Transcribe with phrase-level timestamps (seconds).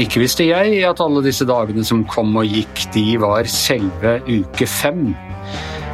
[0.00, 4.64] Ikke visste jeg at alle disse dagene som kom og gikk, de var selve uke
[4.64, 5.10] fem.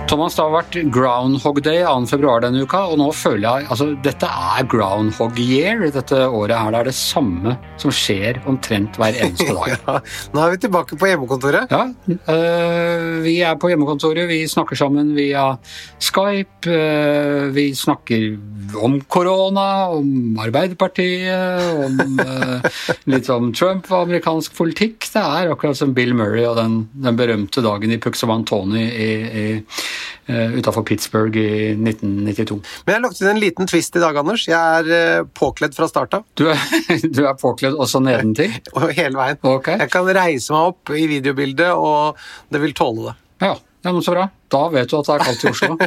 [0.06, 2.06] Thomas, det har vært Groundhog Day 2.
[2.06, 6.70] februar denne uka, og nå føler jeg altså dette er Groundhog Year dette året her.
[6.70, 9.74] Det er det samme som skjer omtrent hver eneste dag.
[9.86, 9.96] Ja,
[10.30, 11.72] nå er vi tilbake på hjemmekontoret.
[11.74, 15.56] Ja, øh, vi er på hjemmekontoret, vi snakker sammen via
[15.98, 16.70] Skype.
[16.70, 18.38] øh, vi snakker
[18.82, 22.70] om korona, om Arbeiderpartiet, om øh,
[23.10, 25.10] litt om Trump og amerikansk politikk.
[25.10, 29.46] Det er akkurat som Bill Murray og den, den berømte dagen i Puxamantoni i, i,
[29.56, 29.94] uh,
[30.26, 32.58] utafor Pittsburgh i 1992.
[32.86, 34.46] Men jeg har lagt inn en liten twist i dag, Anders.
[34.48, 36.26] Jeg er eh, påkledd fra start av.
[36.34, 36.46] Du
[37.16, 38.52] du er påkledd også nedentil?
[38.76, 39.40] Og hele veien.
[39.42, 39.78] Okay.
[39.82, 42.18] Jeg kan reise meg opp i videobildet, og
[42.52, 43.16] det vil tåle det.
[43.46, 43.54] Ja,
[43.84, 44.28] ja, men så bra.
[44.52, 45.72] Da vet du at det er kaldt i Oslo.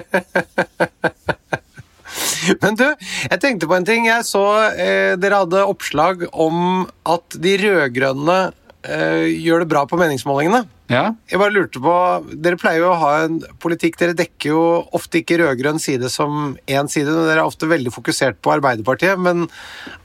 [2.63, 2.85] Men du,
[3.29, 4.07] jeg tenkte på en ting.
[4.07, 4.41] Jeg så
[4.71, 8.37] eh, dere hadde oppslag om at de rød-grønne
[8.81, 10.63] eh, gjør det bra på meningsmålingene.
[10.89, 11.93] Ja, Jeg bare lurte på,
[12.41, 14.61] Dere pleier jo å ha en politikk Dere dekker jo
[14.97, 17.11] ofte ikke rød-grønn side som én side.
[17.13, 19.19] men Dere er ofte veldig fokusert på Arbeiderpartiet.
[19.21, 19.45] Men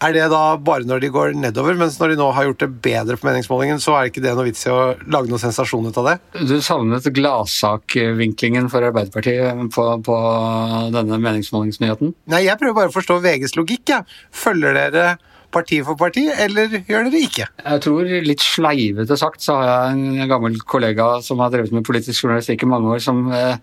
[0.05, 1.79] er det da bare når de går nedover?
[1.81, 4.47] Mens når de nå har gjort det bedre på meningsmålingen, så er ikke det noe
[4.51, 6.17] vits i å lage noen sensasjon ut av det?
[6.51, 10.19] Du savnet gladsakvinklingen for Arbeiderpartiet på, på
[10.95, 12.13] denne meningsmålingsnyheten?
[12.33, 13.89] Nei, jeg prøver bare å forstå VGs logikk.
[13.95, 14.03] Ja.
[14.35, 15.15] Følger dere
[15.55, 17.47] parti for parti, eller gjør dere ikke?
[17.63, 21.87] Jeg tror litt sleivete sagt så har jeg en gammel kollega som har drevet med
[21.87, 23.57] politisk journalistikk i mange år, som eh,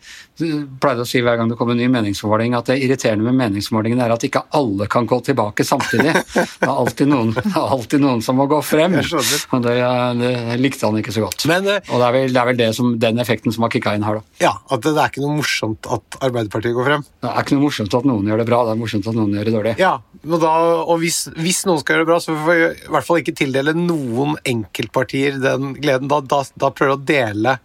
[0.82, 4.06] pleide å si hver gang det kom en ny meningsmåling at det irriterende med meningsmålingene
[4.08, 6.16] er at ikke alle kan gå tilbake samtidig.
[6.34, 8.96] Det er alltid noen, er alltid noen som må gå frem.
[9.02, 9.76] Og det,
[10.22, 11.46] det likte han ikke så godt.
[11.52, 13.74] Men eh, Og det er vel, det er vel det som, den effekten som har
[13.74, 14.40] kicka inn her, da.
[14.48, 17.06] ja, at det, det er ikke noe morsomt at Arbeiderpartiet går frem.
[17.22, 19.36] Det er ikke noe morsomt at noen gjør det bra, det er morsomt at noen
[19.38, 19.76] gjør det dårlig.
[19.82, 20.54] Ja, da,
[20.86, 23.38] og hvis, hvis noen skal gjøre det bra, så får vi i hvert fall ikke
[23.40, 26.12] tildele noen enkeltpartier den gleden.
[26.12, 27.56] Da, da, da prøver du å dele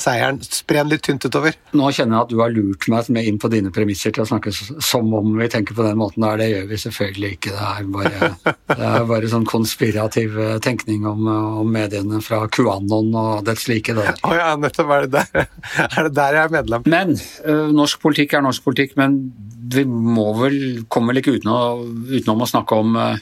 [0.00, 1.56] seieren, spre den litt tynt utover.
[1.76, 4.28] Nå kjenner jeg at du har lurt meg med inn på dine premisser til å
[4.28, 6.40] snakke som om vi tenker på den måten der.
[6.40, 7.54] Det gjør vi selvfølgelig ikke.
[7.56, 8.30] Det er bare,
[8.80, 13.68] det er bare sånn konspirativ eh, tenkning om, eh, om mediene fra QAnon og dets
[13.70, 13.96] like.
[13.96, 14.08] Det.
[14.24, 14.94] oh Å ja, nettopp.
[14.96, 15.48] Er det der,
[15.86, 16.90] er det der jeg er medlem?
[16.90, 19.20] Men eh, norsk politikk er norsk politikk, men
[19.74, 23.20] vi må vel komme vel ikke utenom, utenom å snakke om eh,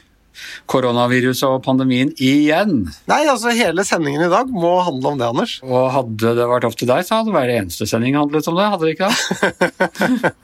[0.70, 2.84] koronaviruset og pandemien igjen.
[3.10, 5.56] Nei, altså hele sendingen i dag må handle om det, Anders.
[5.66, 8.68] Og hadde det vært opp til deg, så hadde hver eneste sending handlet om det.
[8.74, 10.38] Hadde det ikke det?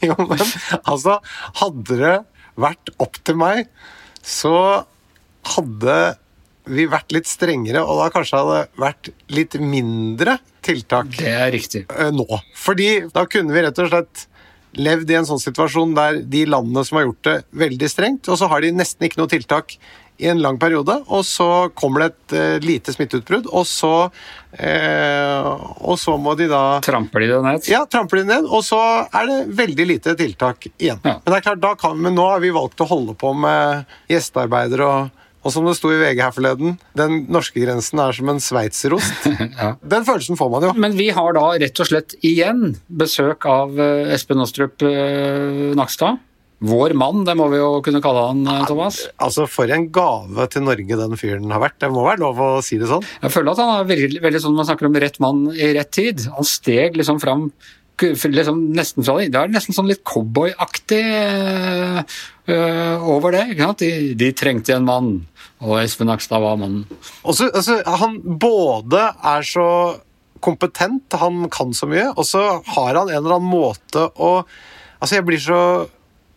[0.08, 0.46] jo, men
[0.84, 1.18] altså,
[1.62, 2.16] hadde det
[2.60, 3.70] vært opp til meg,
[4.26, 4.54] så
[5.56, 5.98] hadde
[6.70, 11.86] vi vært litt strengere, og da kanskje hadde vært litt mindre tiltak Det er riktig.
[11.88, 12.26] eh, nå.
[12.54, 14.26] Fordi da kunne vi rett og slett
[14.78, 18.38] levd i en sånn situasjon der de landene som har gjort det veldig strengt, og
[18.38, 19.76] så har de nesten ikke noe tiltak
[20.20, 25.46] i en lang periode, og så kommer det et uh, lite smitteutbrudd, og så uh,
[25.80, 27.70] Og så må de da Tramper de det ned?
[27.72, 31.00] ja, tramper de ned, og så er det veldig lite tiltak igjen.
[31.00, 31.16] Ja.
[31.24, 33.88] Men det er klart, da kan, men nå har vi valgt å holde på med
[34.12, 38.32] gjestearbeidere og og som det sto i VG her forleden, den norske grensen er som
[38.32, 39.28] en sveitserost.
[39.60, 39.74] Ja.
[39.82, 40.70] Den følelsen får man jo.
[40.80, 46.20] Men vi har da rett og slett igjen besøk av eh, Espen Astrup eh, Nakstad.
[46.60, 49.00] Vår mann, det må vi jo kunne kalle han, eh, Thomas.
[49.16, 51.78] Altså, For en gave til Norge den fyren har vært.
[51.80, 53.04] Det må være lov å si det sånn.
[53.24, 55.92] Jeg føler at han er veldig, veldig sånn man snakker om rett mann i rett
[55.96, 56.26] tid.
[56.36, 57.48] Han steg liksom fram
[58.02, 59.30] liksom nesten fra det.
[59.34, 61.02] Det er nesten sånn litt cowboyaktig
[62.50, 63.46] eh, over det.
[63.52, 63.84] ikke sant?
[63.84, 65.10] De, de trengte en mann,
[65.60, 66.86] og Espen Nakstad var mannen.
[67.22, 69.68] Også, altså, han både er så
[70.40, 72.44] kompetent, han kan så mye, og så
[72.74, 74.40] har han en eller annen måte å
[75.00, 75.58] Altså, jeg blir så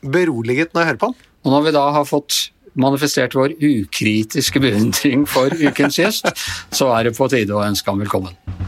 [0.07, 1.15] beroliget når jeg hører på han.
[1.43, 2.37] Og når vi da har fått
[2.79, 6.31] manifestert vår ukritiske beundring for ukens gjest,
[6.71, 8.62] så er det på tide å ønske ham velkommen.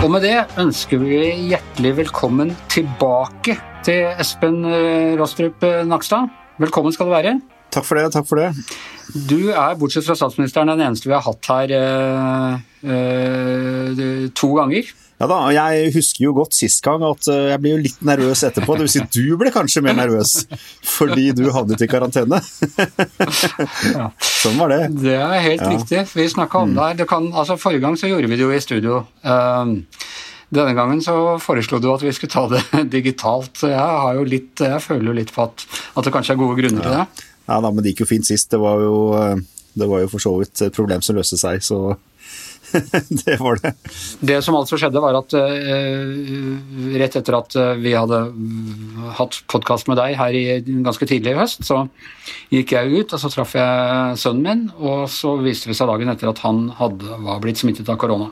[0.00, 1.16] Og med det ønsker vi
[1.50, 3.52] hjertelig velkommen tilbake
[3.84, 6.30] til Espen eh, Rostrup eh, Nakstad.
[6.56, 7.34] Velkommen skal du være.
[7.68, 8.06] Takk for det.
[8.14, 8.48] takk for det.
[9.28, 12.64] Du er, bortsett fra statsministeren, den eneste vi har hatt her eh,
[12.96, 14.88] eh, to ganger.
[15.20, 17.98] Ja da, og Jeg husker jo godt sist gang at eh, jeg ble jo litt
[18.08, 18.78] nervøs etterpå.
[18.80, 20.46] Vil si du ble kanskje mer nervøs
[20.96, 22.38] fordi du havnet i karantene.
[24.40, 24.80] sånn var det.
[25.02, 25.68] Det er helt Ja.
[25.68, 25.76] Mm.
[25.76, 26.04] riktig.
[26.16, 26.94] Vi snakka om det her.
[27.02, 29.02] Det kan, altså, forrige gang så gjorde vi det jo i studio.
[29.22, 29.84] Um,
[30.50, 32.64] denne gangen så foreslo du at vi skulle ta det
[32.96, 33.60] digitalt.
[33.62, 36.56] Jeg, har jo litt, jeg føler jo litt på at, at det kanskje er gode
[36.62, 37.26] grunner til det.
[37.50, 38.50] Ja da, Men det gikk jo fint sist.
[38.50, 39.36] Det var jo, eh,
[39.76, 41.92] det var jo for så vidt et problem som løste seg, så
[43.24, 43.72] det var det.
[44.20, 48.20] Det som altså skjedde, var at uh, rett etter at vi hadde
[49.18, 50.44] hatt podkast med deg her i,
[50.84, 51.84] ganske tidlig i høst, så
[52.52, 56.12] gikk jeg ut, og så traff jeg sønnen min, og så viste det seg dagen
[56.12, 58.30] etter at han hadde, var blitt smittet av korona.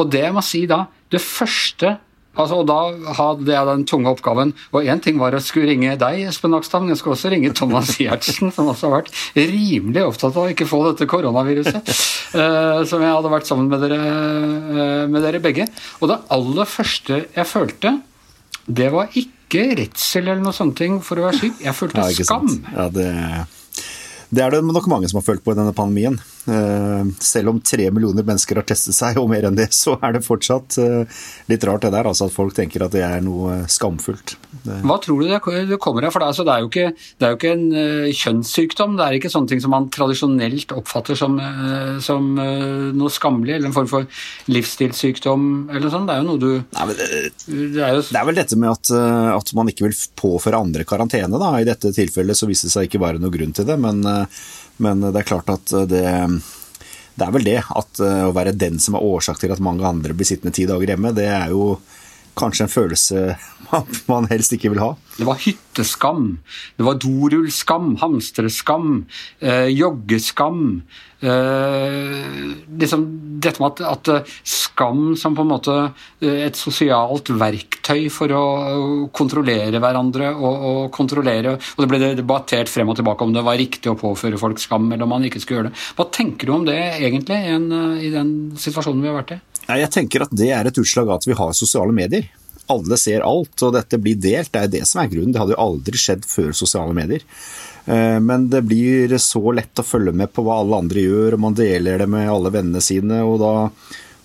[0.00, 1.96] Og det jeg må si da, det første
[2.34, 2.78] Altså, og Da
[3.18, 4.52] hadde jeg den tunge oppgaven.
[4.74, 7.52] Og én ting var å skulle ringe deg, Espen Nakstad, men jeg skulle også ringe
[7.56, 11.94] Thomas Giertsen, som også har vært rimelig opptatt av å ikke få dette koronaviruset.
[12.34, 15.68] Uh, som jeg hadde vært sammen med dere, uh, med dere begge.
[16.00, 17.96] Og det aller første jeg følte,
[18.64, 21.58] det var ikke redsel eller noe sånt for å være syk.
[21.62, 22.48] Jeg følte ja, skam.
[22.74, 23.10] Ja, det,
[24.34, 26.18] det er det nok mange som har følt på i denne pandemien.
[26.46, 30.16] Eh, selv om tre millioner mennesker har testet seg, og mer enn det, så er
[30.16, 31.20] det fortsatt eh,
[31.50, 32.08] litt rart det der.
[32.10, 34.36] Altså at folk tenker at det er noe skamfullt.
[34.84, 35.40] Hva tror du det
[35.82, 36.12] kommer av?
[36.14, 38.98] For det, altså, det, er jo ikke, det er jo ikke en kjønnssykdom.
[38.98, 41.38] Det er ikke sånne ting som man tradisjonelt oppfatter som,
[42.04, 46.10] som noe skammelig, eller en form for livsstilssykdom eller noe sånt.
[46.10, 47.06] Det er jo noe du Nei, det,
[47.46, 48.04] det, er jo...
[48.04, 48.92] det, er vel dette med at,
[49.38, 51.40] at, man ikke vil påføre andre karantene.
[51.40, 51.54] Da.
[51.60, 54.04] I dette tilfellet så viste det seg ikke være noe grunn til det, men
[54.82, 56.02] men det er klart at det
[57.14, 60.16] det er vel det at å være den som er årsak til at mange andre
[60.16, 61.76] blir sittende ti dager hjemme, det er jo
[62.38, 63.24] kanskje en følelse
[64.10, 64.92] man helst ikke vil ha.
[65.14, 66.26] Det var hytteskam,
[66.78, 69.04] det var dorullskam, hamstreskam,
[69.40, 70.82] eh, joggeskam.
[71.24, 72.24] Eh,
[72.80, 73.04] liksom
[73.40, 75.76] dette med at, at, eh, skam som på en måte
[76.20, 78.42] eh, et sosialt verktøy for å
[79.14, 83.56] kontrollere hverandre og, og kontrollere Og det ble debattert frem og tilbake om det var
[83.56, 85.82] riktig å påføre folk skam, eller om man ikke skulle gjøre det.
[85.96, 89.42] Hva tenker du om det egentlig en, i den situasjonen vi har vært i?
[89.64, 92.26] Jeg tenker at det er et utslag av at vi har sosiale medier.
[92.72, 94.52] Alle ser alt, og dette blir delt.
[94.52, 95.32] Det er det som er grunnen.
[95.34, 97.24] Det hadde jo aldri skjedd før sosiale medier.
[97.84, 101.44] Eh, men det blir så lett å følge med på hva alle andre gjør, og
[101.48, 103.52] man deler det med alle vennene sine, og da,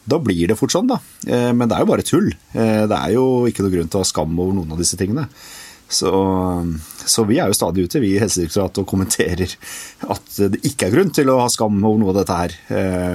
[0.08, 1.02] da blir det fort sånn, da.
[1.28, 2.30] Eh, men det er jo bare tull.
[2.54, 5.00] Eh, det er jo ikke noe grunn til å ha skam over noen av disse
[5.00, 5.28] tingene.
[5.90, 6.12] Så,
[7.02, 9.56] så, vi er jo stadig ute vi i Helsedirektoratet og kommenterer
[10.06, 12.60] at det ikke er grunn til å ha skam over noe av dette her.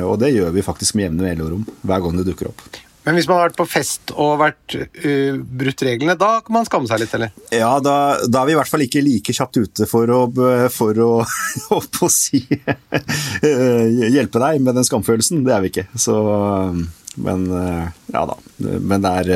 [0.08, 2.66] Og det gjør vi faktisk med jevne mellomrom hver gang det dukker opp.
[3.04, 6.64] Men hvis man har vært på fest og vært uh, brutt reglene, da kan man
[6.68, 7.34] skamme seg litt, eller?
[7.52, 10.20] Ja, da, da, er vi i hvert fall ikke like kjapt ute for å,
[10.72, 11.10] for å,
[11.76, 15.44] å si eh, hjelpe deg med den skamfølelsen.
[15.44, 15.86] Det er vi ikke.
[16.00, 16.16] Så,
[17.20, 18.38] men ja da.
[18.56, 19.34] Men det er,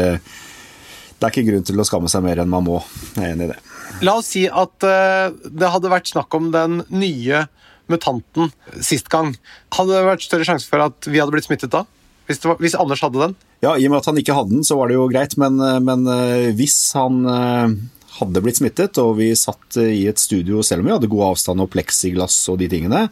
[1.18, 2.80] det er ikke grunn til å skamme seg mer enn man må.
[3.16, 3.58] Jeg er enig i det.
[4.06, 7.46] La oss si at uh, det hadde vært snakk om den nye
[7.90, 8.52] mutanten
[8.84, 9.34] sist gang.
[9.74, 11.84] Hadde det vært større sjanse for at vi hadde blitt smittet da?
[12.28, 13.36] Hvis, var, hvis, Anders hadde den?
[13.64, 15.38] Ja, I og med at han ikke hadde den, så var det jo greit.
[15.40, 17.76] Men, eh, men eh, hvis han eh,
[18.18, 21.64] hadde blitt smittet, og vi satt i et studio selv om vi hadde god avstand
[21.64, 23.06] og pleksiglass og de tingene,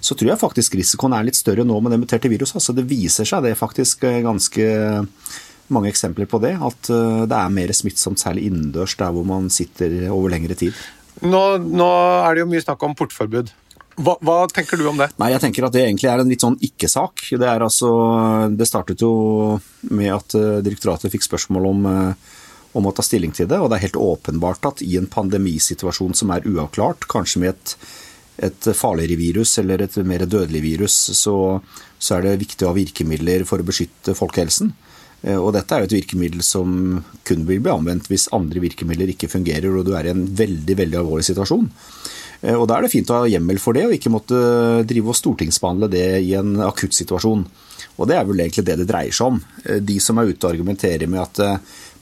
[0.00, 2.58] så tror jeg faktisk risikoen er litt større nå med det muterte viruset.
[2.60, 4.68] Altså, det viser seg det er faktisk ganske
[5.72, 6.56] mange eksempler på det.
[6.60, 10.76] At det er mer smittsomt, særlig innendørs, der hvor man sitter over lengre tid.
[11.20, 11.88] Nå, nå
[12.24, 13.50] er det jo mye snakk om portforbud.
[14.00, 15.10] Hva, hva, tenker du om det?
[15.20, 17.26] Nei, jeg tenker at Det egentlig er en litt sånn ikke-sak.
[17.36, 17.90] Det, altså,
[18.56, 19.12] det startet jo
[19.90, 22.38] med at eh, direktoratet fikk spørsmål om, eh,
[22.78, 23.58] om, å ta stilling til det.
[23.60, 27.74] og Det er helt åpenbart at i en pandemisituasjon som er uavklart, kanskje med et,
[28.48, 31.36] et farligere virus eller et mer dødelig virus, så,
[31.98, 34.72] så er det viktig å ha virkemidler for å beskytte folkehelsen.
[35.22, 39.12] Eh, og dette er jo et virkemiddel som kun vil bli anvendt hvis andre virkemidler
[39.12, 41.68] ikke fungerer og du er i en veldig, veldig alvorlig situasjon.
[42.42, 44.40] Eh, og Da er det fint å ha hjemmel for det, og ikke måtte
[44.88, 47.44] drive og stortingsbehandle det i en akutt situasjon.
[48.00, 49.42] Og Det er vel egentlig det det dreier seg om.
[49.64, 51.60] Eh, de som er ute og argumenterer med at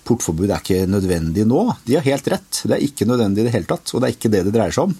[0.08, 2.62] portforbud er ikke nødvendig nå, de har helt rett.
[2.64, 4.72] Det er ikke nødvendig i det hele tatt, og det er ikke det det dreier
[4.72, 4.94] seg om.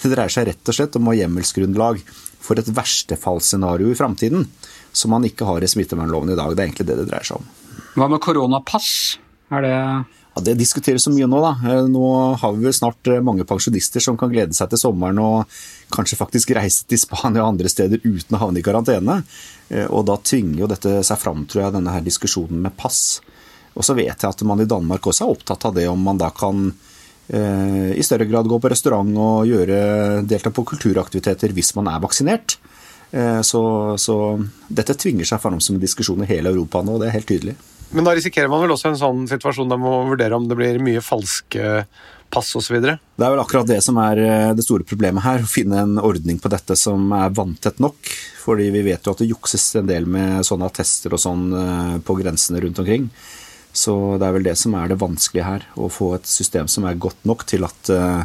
[0.00, 2.00] Det dreier seg rett og slett om å ha hjemmelsgrunnlag
[2.44, 4.46] for et verstefallsscenario i framtiden,
[4.92, 6.54] som man ikke har i smittevernloven i dag.
[6.54, 7.63] Det er egentlig det det dreier seg om.
[7.94, 9.18] Hva med koronapass?
[9.54, 9.74] Er det
[10.34, 11.52] ja, Det diskuteres så mye nå, da.
[11.70, 12.06] Eh, nå
[12.40, 15.60] har vi vel snart eh, mange pensjonister som kan glede seg til sommeren og
[15.94, 19.20] kanskje faktisk reise til Spania og andre steder uten å havne i karantene.
[19.70, 23.20] Eh, og da tvinger jo dette seg fram, tror jeg, denne her diskusjonen med pass.
[23.78, 26.18] Og så vet jeg at man i Danmark også er opptatt av det om man
[26.20, 26.72] da kan
[27.24, 29.76] i større grad gå på restaurant og gjøre,
[30.28, 32.58] delta på kulturaktiviteter hvis man er vaksinert.
[33.48, 33.62] Så,
[33.96, 34.16] så
[34.68, 37.56] dette tvinger seg fram som en diskusjon i hele Europa nå, det er helt tydelig.
[37.94, 40.58] Men da risikerer man vel også en sånn situasjon der man må vurdere om det
[40.58, 41.84] blir mye falske
[42.34, 42.80] pass osv.?
[42.82, 45.44] Det er vel akkurat det som er eh, det store problemet her.
[45.44, 48.10] Å finne en ordning på dette som er vanntett nok.
[48.42, 51.96] Fordi vi vet jo at det jukses en del med sånne attester og sånn eh,
[52.04, 53.06] på grensene rundt omkring.
[53.74, 55.68] Så det er vel det som er det vanskelige her.
[55.78, 58.24] Å få et system som er godt nok til at eh,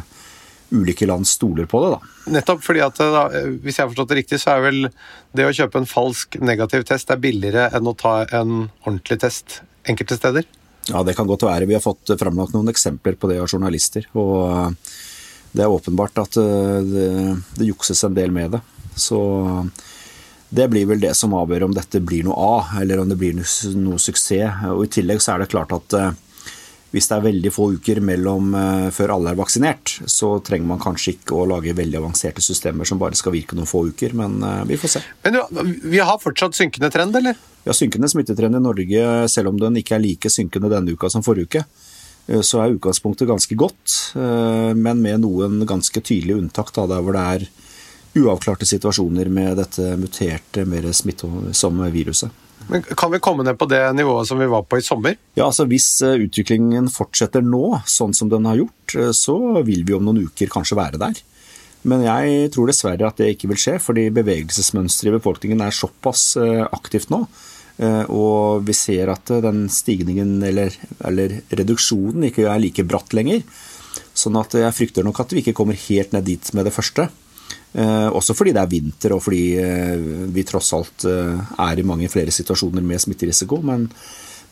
[0.70, 1.90] ulike land stoler på det.
[1.96, 2.30] da.
[2.36, 3.26] Nettopp fordi at da,
[3.62, 4.88] Hvis jeg har forstått det riktig, så er vel
[5.36, 9.60] det å kjøpe en falsk negativ test er billigere enn å ta en ordentlig test
[9.88, 10.48] enkelte steder?
[10.90, 11.68] Ja, det kan godt være.
[11.68, 14.06] Vi har fått framlagt noen eksempler på det av journalister.
[14.14, 14.74] og
[15.52, 17.08] Det er åpenbart at det,
[17.58, 18.62] det jukses en del med det.
[18.96, 19.20] Så
[20.50, 23.36] det blir vel det som avgjør om dette blir noe av, eller om det blir
[23.36, 24.64] noe, noe suksess.
[24.72, 25.94] Og I tillegg så er det klart at
[26.90, 28.54] hvis det er veldig få uker mellom
[28.94, 32.98] før alle er vaksinert, så trenger man kanskje ikke å lage veldig avanserte systemer som
[32.98, 35.04] bare skal virke noen få uker, men vi får se.
[35.22, 35.38] Men
[35.84, 37.38] vi har fortsatt synkende trend, eller?
[37.66, 41.22] Har synkende smittetrend i Norge, selv om den ikke er like synkende denne uka som
[41.22, 41.64] forrige uke.
[42.42, 44.14] Så er utgangspunktet ganske godt,
[44.74, 47.48] men med noen ganske tydelige unntak da, der hvor det er
[48.20, 52.34] uavklarte situasjoner med dette muterte, mer smittsomme viruset.
[52.68, 55.16] Men Kan vi komme ned på det nivået som vi var på i sommer?
[55.34, 59.36] Ja, altså Hvis utviklingen fortsetter nå, sånn som den har gjort, så
[59.66, 61.22] vil vi om noen uker kanskje være der.
[61.88, 66.34] Men jeg tror dessverre at det ikke vil skje, fordi bevegelsesmønsteret i befolkningen er såpass
[66.68, 67.22] aktivt nå.
[68.12, 70.74] Og vi ser at den stigningen, eller,
[71.08, 73.40] eller reduksjonen, ikke er like bratt lenger.
[74.12, 77.08] Sånn at jeg frykter nok at vi ikke kommer helt ned dit med det første.
[77.70, 79.44] Også fordi det er vinter og fordi
[80.34, 83.60] vi tross alt er i mange flere situasjoner med smitterisiko.
[83.62, 83.84] Men,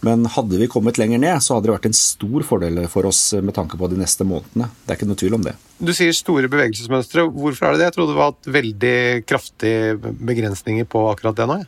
[0.07, 3.33] men, hadde vi kommet lenger ned, så hadde det vært en stor fordel for oss
[3.43, 4.69] med tanke på de neste månedene.
[4.85, 5.57] Det er ikke noe tvil om det.
[5.83, 7.26] Du sier store bevegelsesmønstre.
[7.35, 7.88] Hvorfor er det det?
[7.88, 8.95] Jeg trodde det var veldig
[9.26, 11.59] kraftige begrensninger på akkurat det nå.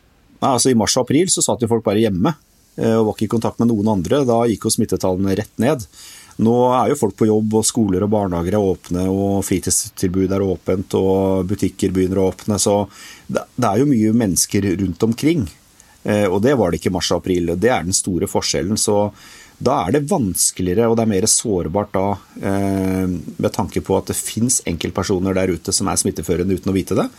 [0.40, 2.36] Nei, altså I mars og april så satt jo folk bare hjemme
[2.80, 4.22] og var ikke i kontakt med noen andre.
[4.24, 5.84] Da gikk jo smittetallene rett ned.
[6.40, 10.44] Nå er jo folk på jobb, og skoler og barnehager er åpne, og fritidstilbud er
[10.46, 12.56] åpent, og butikker begynner å åpne.
[12.60, 12.76] Så
[13.28, 15.44] det er jo mye mennesker rundt omkring.
[16.00, 17.52] Og det var det ikke i mars og april.
[17.60, 18.80] Det er den store forskjellen.
[18.80, 19.10] Så
[19.60, 22.06] da er det vanskeligere, og det er mer sårbart da,
[22.40, 26.96] med tanke på at det fins enkeltpersoner der ute som er smitteførende uten å vite
[26.96, 27.10] det.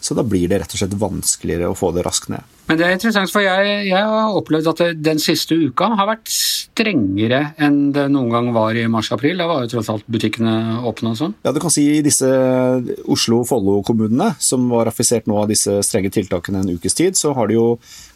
[0.00, 2.44] Så da blir det rett og slett vanskeligere å få det raskt ned.
[2.66, 6.30] Men det er interessant, for jeg, jeg har opplevd at den siste uka har vært
[6.32, 9.38] strengere enn det noen gang var i mars-april.
[9.38, 11.36] Da var jo tross alt butikkene åpne og sånn.
[11.46, 12.28] Ja, du kan si i disse
[13.06, 17.58] Oslo-Follo-kommunene, som var affisert nå av disse strenge tiltakene en ukes tid, så har det
[17.58, 17.68] jo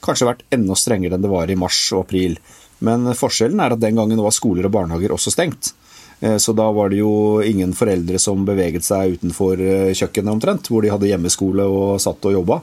[0.04, 2.36] kanskje vært enda strengere enn det var i mars og april.
[2.84, 5.74] Men forskjellen er at den gangen var skoler og barnehager også stengt.
[6.20, 9.60] Så da var det jo ingen foreldre som beveget seg utenfor
[9.96, 12.58] kjøkkenet omtrent, hvor de hadde hjemmeskole og satt og jobba.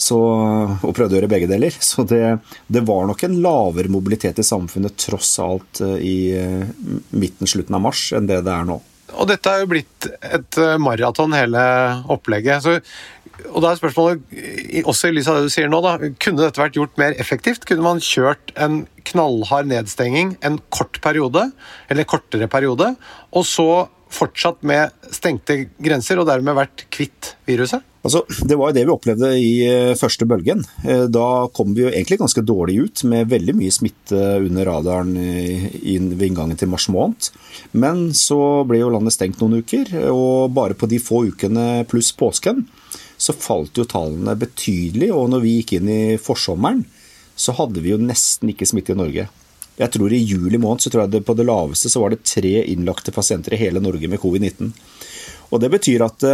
[0.00, 1.72] Så, og prøvde å gjøre begge deler.
[1.90, 2.22] Så det,
[2.68, 6.36] det, var nok en lavere mobilitet i samfunnet tross alt i
[7.16, 8.80] midten, slutten av mars, enn det det er nå.
[9.18, 11.62] Og dette er jo blitt et maraton, hele
[12.12, 12.62] opplegget.
[12.62, 12.76] Så,
[13.48, 14.34] og da er spørsmålet,
[14.88, 17.64] også i lys av det du sier nå, da, kunne dette vært gjort mer effektivt?
[17.68, 21.48] Kunne man kjørt en knallhard nedstenging en kort periode,
[21.90, 22.94] eller kortere periode,
[23.30, 23.70] og så
[24.10, 27.86] fortsatt med stengte grenser, og dermed vært kvitt viruset?
[28.00, 29.52] Altså, det var jo det vi opplevde i
[30.00, 30.62] første bølgen.
[31.12, 36.24] Da kom vi jo egentlig ganske dårlig ut, med veldig mye smitte under radaren ved
[36.30, 37.28] inngangen til mars måned.
[37.76, 42.14] Men så ble jo landet stengt noen uker, og bare på de få ukene pluss
[42.16, 42.64] påsken
[43.20, 45.10] så falt jo tallene betydelig.
[45.12, 46.86] Og når vi gikk inn i forsommeren,
[47.36, 49.28] så hadde vi jo nesten ikke smitte i Norge.
[49.80, 52.24] Jeg tror I juli måned så tror jeg det på det laveste så var det
[52.28, 54.74] tre innlagte pasienter i hele Norge med covid-19.
[55.50, 56.26] Og Det betyr at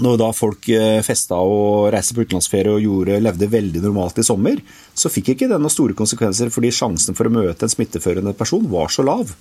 [0.00, 0.68] når da folk
[1.02, 4.60] festa og reiste på utenlandsferie og gjorde, levde veldig normalt i sommer,
[4.94, 8.68] så fikk ikke det noen store konsekvenser fordi sjansen for å møte en smitteførende person
[8.70, 9.32] var så lav.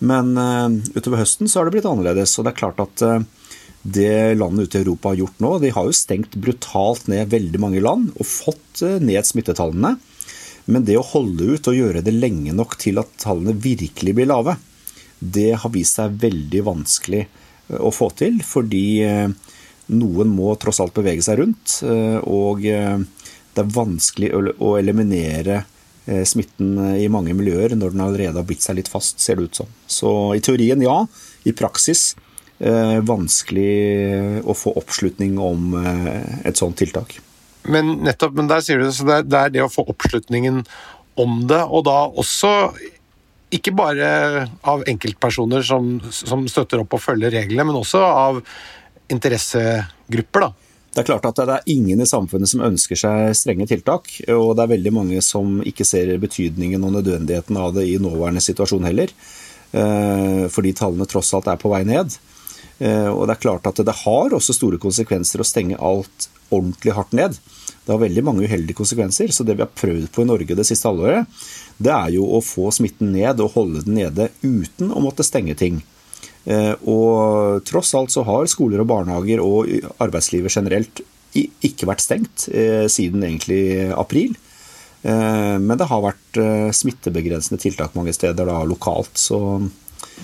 [0.00, 0.32] Men
[0.96, 2.34] utover høsten så har det blitt annerledes.
[2.38, 3.04] og det er klart at
[3.82, 7.60] det landet ute i Europa har gjort nå, de har jo stengt brutalt ned veldig
[7.62, 9.96] mange land og fått ned smittetallene.
[10.70, 14.30] Men det å holde ut og gjøre det lenge nok til at tallene virkelig blir
[14.30, 14.54] lave,
[15.18, 17.24] det har vist seg veldig vanskelig
[17.80, 18.38] å få til.
[18.46, 19.02] Fordi
[19.90, 21.80] noen må tross alt bevege seg rundt,
[22.30, 24.30] og det er vanskelig
[24.62, 25.64] å eliminere
[26.26, 29.60] smitten i mange miljøer når den allerede har bitt seg litt fast, ser det ut
[29.62, 29.68] som.
[29.90, 31.02] Så i teorien ja,
[31.46, 32.14] i praksis
[32.60, 37.18] vanskelig å få oppslutning om et sånt tiltak.
[37.68, 40.62] Men nettopp, men der sier du det, så det er det å få oppslutningen
[41.20, 42.52] om det, og da også
[43.52, 44.08] ikke bare
[44.70, 48.40] av enkeltpersoner som, som støtter opp og følger reglene, men også av
[49.10, 50.52] interessegrupper, da.
[50.90, 54.56] Det er klart at det er ingen i samfunnet som ønsker seg strenge tiltak, og
[54.58, 58.88] det er veldig mange som ikke ser betydningen og nødvendigheten av det i nåværende situasjon
[58.88, 59.12] heller,
[60.50, 62.16] fordi tallene tross alt er på vei ned.
[62.80, 67.14] Og det er klart at det har også store konsekvenser å stenge alt ordentlig hardt
[67.16, 67.38] ned.
[67.84, 70.66] Det har veldig mange uheldige konsekvenser, så det vi har prøvd på i Norge det
[70.68, 71.40] siste halvåret,
[71.80, 75.56] det er jo å få smitten ned og holde den nede uten å måtte stenge
[75.58, 75.80] ting.
[76.44, 79.68] Eh, og tross alt så har skoler og barnehager og
[80.00, 81.02] arbeidslivet generelt
[81.36, 84.36] ikke vært stengt eh, siden egentlig april.
[85.02, 86.40] Eh, men det har vært
[86.76, 89.16] smittebegrensende tiltak mange steder da, lokalt.
[89.18, 89.40] så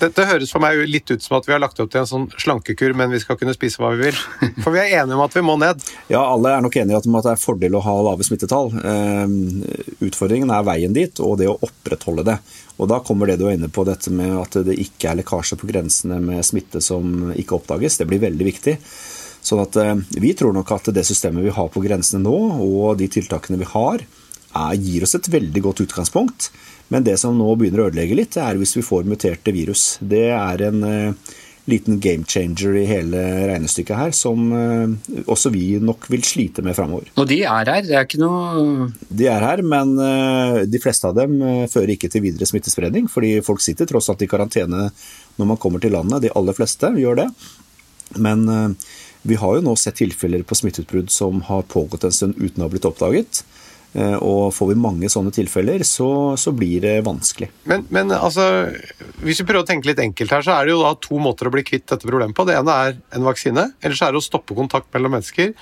[0.00, 2.26] dette høres for meg litt ut som at vi har lagt opp til en sånn
[2.37, 4.18] slankekur, men vi skal kunne spise hva vi vil.
[4.64, 5.80] For vi er enige om at vi må ned.
[6.12, 8.73] Ja, alle er nok enige om at det er fordel å ha lave smittetall.
[10.04, 12.38] Utfordringen er veien dit og det å opprettholde det.
[12.76, 15.56] Og Da kommer det du er inne på, dette med at det ikke er lekkasje
[15.61, 17.97] på grensene med smitte som ikke oppdages.
[17.97, 18.76] Det blir veldig viktig.
[19.47, 22.99] Sånn at eh, Vi tror nok at det systemet vi har på grensene nå, og
[23.00, 24.04] de tiltakene vi har,
[24.56, 26.50] er, gir oss et veldig godt utgangspunkt.
[26.92, 29.96] Men det som nå begynner å ødelegge litt, er hvis vi får muterte virus.
[29.98, 31.32] Det er en eh,
[31.66, 36.78] liten game changer i hele regnestykket her, som eh, også vi nok vil slite med
[36.78, 37.10] framover.
[37.18, 41.10] Og de er her, det er ikke noe De er her, men eh, de fleste
[41.10, 41.40] av dem
[41.72, 44.88] fører ikke til videre smittespredning, fordi folk sitter tross alt i karantene
[45.36, 46.22] når man kommer til landet.
[46.22, 47.30] De aller fleste gjør det.
[48.22, 48.46] Men
[49.26, 52.68] vi har jo nå sett tilfeller på smitteutbrudd som har pågått en stund uten å
[52.68, 53.42] ha blitt oppdaget.
[53.96, 57.48] Eh, og får vi mange sånne tilfeller, så, så blir det vanskelig.
[57.70, 58.44] Men, men, altså,
[59.22, 61.48] hvis vi prøver å tenke litt enkelt her, så er det jo da to måter
[61.48, 62.44] å bli kvitt dette problemet på.
[62.44, 65.54] Det ene er en vaksine, Eller så er det å stoppe kontakt mellom mennesker.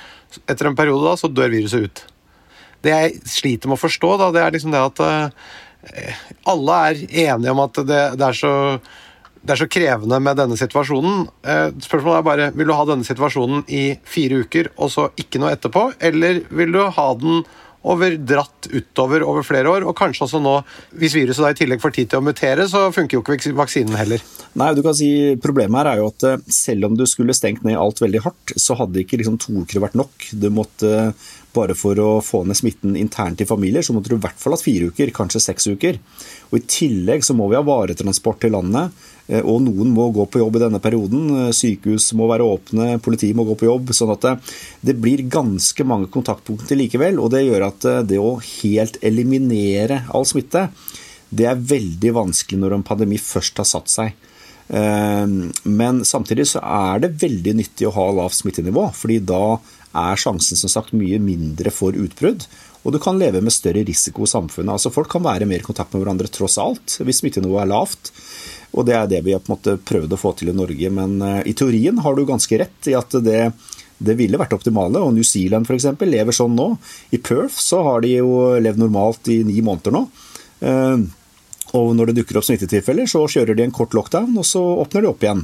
[0.51, 2.05] Etter en periode da, så dør viruset ut.
[2.83, 5.49] Det jeg sliter med å forstå, da, det er liksom det at uh,
[6.51, 8.55] alle er enige om at det, det, er så,
[9.41, 11.29] det er så krevende med denne situasjonen.
[11.47, 15.41] Uh, spørsmålet er bare vil du ha denne situasjonen i fire uker og så ikke
[15.41, 17.45] noe etterpå, eller vil du ha den
[17.85, 19.87] over dratt utover over flere år.
[19.89, 20.57] Og kanskje også nå,
[21.01, 23.99] hvis viruset da i tillegg får tid til å mutere, så funker jo ikke vaksinen
[23.99, 24.25] heller.
[24.59, 25.11] Nei, du kan si
[25.45, 28.55] Problemet her er jo at eh, selv om du skulle stengt ned alt veldig hardt,
[28.61, 30.29] så hadde ikke liksom to uker vært nok.
[30.33, 31.13] Du måtte
[31.55, 34.57] bare for å få ned smitten internt i familier, så måtte du i hvert fall
[34.57, 36.01] hatt fire uker, kanskje seks uker.
[36.51, 38.95] Og I tillegg så må vi ha varetransport til landet,
[39.41, 41.29] og noen må gå på jobb i denne perioden.
[41.47, 43.95] Eh, sykehus må være åpne, politiet må gå på jobb.
[43.97, 44.35] sånn at det,
[44.91, 47.21] det blir ganske mange kontaktpunkter likevel.
[47.23, 50.69] Og det gjør at eh, det å helt eliminere all smitte,
[51.35, 54.21] det er veldig vanskelig når en pandemi først har satt seg.
[54.65, 59.59] Men samtidig så er det veldig nyttig å ha lavt smittenivå, fordi da
[59.95, 62.47] er sjansen som sagt mye mindre for utbrudd.
[62.85, 64.75] Og du kan leve med større risiko i samfunnet.
[64.77, 68.13] Altså Folk kan være mer i kontakt med hverandre tross alt, hvis smittenivået er lavt.
[68.75, 70.91] Og det er det vi har på en måte prøvd å få til i Norge.
[70.93, 73.43] Men uh, i teorien har du ganske rett i at det,
[73.99, 75.03] det ville vært optimale.
[75.03, 75.91] Og New Zealand f.eks.
[76.03, 76.73] lever sånn nå.
[77.15, 78.33] I Perth så har de jo
[78.63, 80.09] levd normalt i ni måneder nå.
[80.65, 81.05] Uh,
[81.75, 85.03] og når det dukker opp smittetilfeller, så kjører de en kort lockdown, og så åpner
[85.03, 85.43] de opp igjen.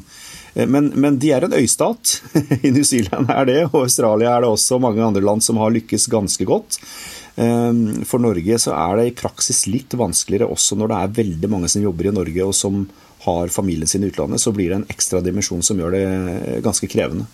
[0.55, 2.21] Eh, men, men, de er en øystat.
[2.67, 5.59] I New Zealand er det, og Australia er det også, og mange andre land som
[5.59, 6.79] har lykkes ganske godt.
[7.35, 11.51] Eh, for Norge så er det i praksis litt vanskeligere også når det er veldig
[11.51, 12.85] mange som jobber i Norge og som
[13.25, 14.41] har familien sin i utlandet.
[14.41, 16.05] Så blir det en ekstra dimensjon som gjør det
[16.65, 17.29] ganske krevende.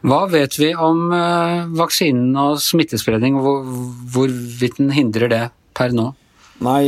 [0.00, 3.68] Hva vet vi om eh, vaksinen og smittespredning, og
[4.12, 5.44] hvorvidt den hindrer det
[5.76, 6.10] per nå?
[6.64, 6.84] Nei,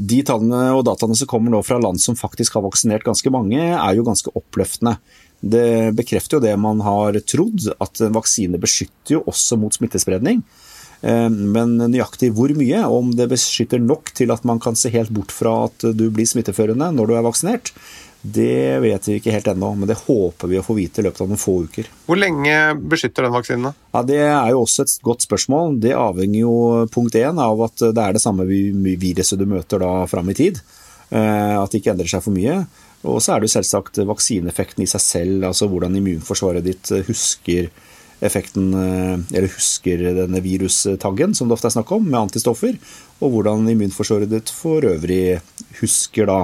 [0.00, 3.60] de tallene og dataene som kommer nå fra land som faktisk har vaksinert ganske mange,
[3.60, 4.96] er jo ganske oppløftende.
[5.40, 10.42] Det bekrefter jo det man har trodd, at en vaksine beskytter jo også mot smittespredning.
[11.00, 15.12] Eh, men nøyaktig hvor mye, om det beskytter nok til at man kan se helt
[15.14, 17.72] bort fra at du blir smitteførende når du er vaksinert,
[18.20, 21.22] det vet vi ikke helt ennå, men det håper vi å få vite i løpet
[21.24, 21.86] av noen få uker.
[22.04, 23.78] Hvor lenge beskytter den vaksinen?
[23.94, 25.78] Ja, Det er jo også et godt spørsmål.
[25.80, 26.52] Det avhenger jo
[26.92, 30.60] punkt én av at det er det samme viruset du møter da fram i tid.
[31.08, 32.60] Eh, at det ikke endrer seg for mye.
[33.08, 37.70] Og så er det jo selvsagt vaksineeffekten i seg selv, altså hvordan immunforsvaret ditt husker
[38.20, 42.76] effekten, eh, eller husker denne virustaggen som det ofte er snakk om, med antistoffer,
[43.20, 45.40] og hvordan immunforsvaret ditt for øvrig
[45.80, 46.40] husker da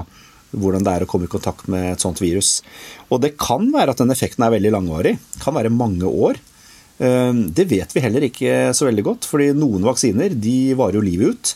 [0.57, 2.61] hvordan det er å komme i kontakt med et sånt virus.
[3.11, 5.17] Og det kan være at den effekten er veldig langvarig.
[5.43, 6.39] kan være mange år.
[6.99, 11.05] Ehm, det vet vi heller ikke så veldig godt, fordi noen vaksiner de varer jo
[11.05, 11.55] livet ut.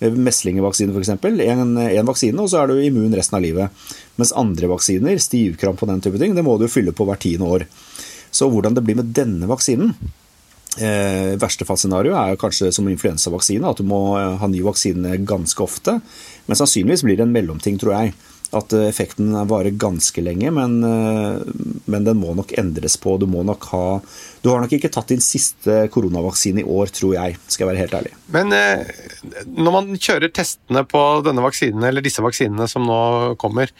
[0.00, 1.12] Meslingvaksine f.eks.
[1.12, 3.86] En, en vaksine, og så er du immun resten av livet.
[4.16, 7.46] Mens andre vaksiner, stivkramp og den type ting, det må du fylle på hvert tiende
[7.46, 7.66] år.
[8.30, 9.94] Så hvordan det blir med denne vaksinen
[10.78, 15.98] eh, verste fallscenario er kanskje som influensavaksine, at du må ha ny vaksine ganske ofte.
[16.46, 18.14] Men sannsynligvis blir det en mellomting, tror jeg
[18.56, 21.38] at eh, effekten varer ganske lenge, men, eh,
[21.84, 23.16] men, den må nok endres på.
[23.20, 23.84] Du må nok ha
[24.40, 27.82] Du har nok ikke tatt din siste koronavaksine i år, tror jeg, skal jeg være
[27.82, 28.14] helt ærlig.
[28.32, 28.92] Men eh,
[29.46, 33.00] når man kjører testene på denne vaksinen, eller disse vaksinene som nå
[33.40, 33.70] kommer,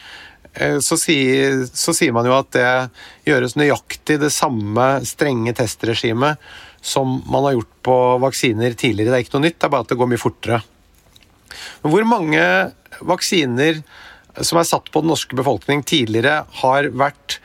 [0.82, 2.70] så sier, så sier man jo at det
[3.28, 6.42] gjøres nøyaktig det samme strenge testregimet
[6.82, 9.12] som man har gjort på vaksiner tidligere.
[9.12, 10.60] Det er ikke noe nytt, det er bare at det går mye fortere.
[11.82, 12.44] Men hvor mange
[13.06, 13.82] vaksiner
[14.46, 17.40] som er satt på den norske befolkning tidligere, har vært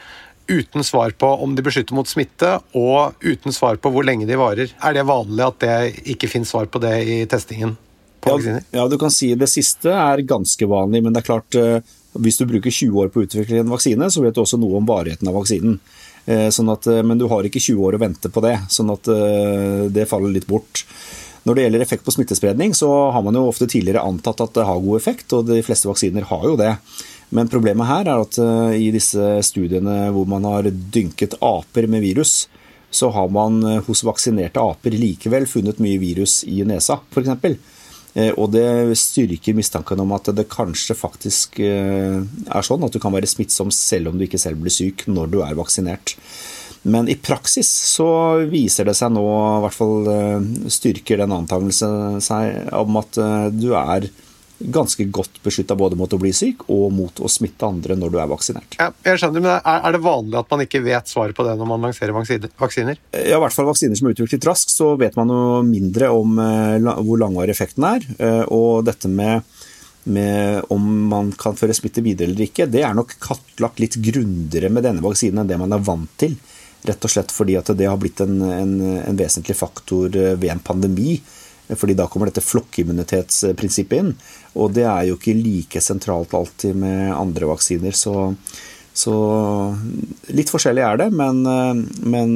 [0.47, 4.37] uten svar på om de beskytter mot smitte, og uten svar på hvor lenge de
[4.39, 4.71] varer.
[4.77, 5.77] Er det vanlig at det
[6.15, 7.75] ikke finnes svar på det i testingen?
[8.25, 8.37] Ja,
[8.73, 12.39] ja, du kan si det siste er ganske vanlig, men det er klart eh, hvis
[12.39, 14.87] du bruker 20 år på å utvikle en vaksine, så vet du også noe om
[14.87, 15.79] varigheten av vaksinen.
[16.25, 18.93] Eh, sånn at, eh, men du har ikke 20 år å vente på det, sånn
[18.93, 19.09] at
[19.93, 20.85] det faller litt bort.
[21.45, 24.65] Når det gjelder effekt på smittespredning, så har man jo ofte tidligere antatt at det
[24.65, 26.71] har god effekt, og de fleste vaksiner har jo det.
[27.29, 28.37] Men problemet her er at
[28.73, 32.47] i disse studiene hvor man har dynket aper med virus,
[32.89, 37.59] så har man hos vaksinerte aper likevel funnet mye virus i nesa, f.eks.
[38.15, 43.01] Eh, og det styrker mistanken om at det kanskje faktisk eh, er sånn at du
[43.03, 46.15] kan være smittsom selv om du ikke selv blir syk når du er vaksinert.
[46.87, 48.07] Men i praksis så
[48.47, 53.19] viser det seg nå, i hvert fall eh, styrker den antakelsen seg om at
[53.51, 54.07] du er
[54.59, 58.17] ganske godt beskytta både mot å bli syk og mot å smitte andre når du
[58.21, 58.77] er vaksinert.
[58.79, 61.69] Ja, jeg skjønner, men Er det vanlig at man ikke vet svaret på det når
[61.69, 62.99] man lanserer vaksiner?
[63.11, 66.39] Ja, I hvert fall vaksiner som er utviklet raskt, så vet man jo mindre om
[66.39, 68.07] eh, hvor langvarig effekten er.
[68.17, 69.43] Eh, og dette med,
[70.07, 74.71] med om man kan føre smitte videre eller ikke, det er nok kartlagt litt grundigere
[74.71, 76.37] med denne vaksinen enn det man er vant til.
[76.85, 80.55] Rett og slett fordi at det har blitt en, en, en vesentlig faktor eh, ved
[80.55, 81.19] en pandemi
[81.73, 84.13] fordi da kommer dette flokkimmunitetsprinsippet inn.
[84.55, 87.95] Og det er jo ikke like sentralt alltid med andre vaksiner.
[87.97, 88.29] Så,
[88.93, 89.15] så
[90.35, 91.41] litt forskjellig er det, men,
[92.05, 92.35] men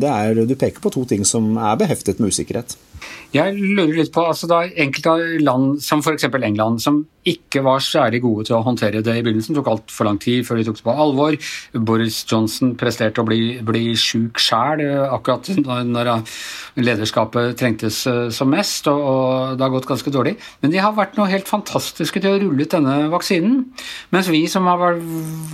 [0.00, 2.78] det er, du peker på to ting som er beheftet med usikkerhet.
[3.34, 6.24] Jeg lurer litt på altså da enkelte land, som f.eks.
[6.30, 10.08] England, som ikke var særlig gode til å håndtere det i begynnelsen, Det tok altfor
[10.08, 11.36] lang tid før de tok det på alvor.
[11.74, 16.10] Boris Johnson presterte å bli, bli sjuk sjæl eh, akkurat når
[16.78, 20.36] lederskapet trengtes eh, som mest, og, det har gått ganske dårlig.
[20.62, 23.60] Men de har vært noe helt fantastiske til å rulle ut denne vaksinen.
[24.14, 25.00] Mens vi som har,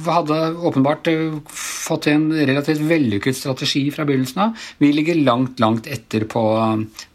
[0.09, 5.89] hadde åpenbart eh, fått en relativt vellykket strategi fra begynnelsen av, vi ligger langt, langt
[5.91, 6.45] etter på